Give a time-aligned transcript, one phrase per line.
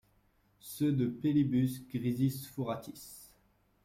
[0.59, 3.29] Seu de pellibus grisis fourratis!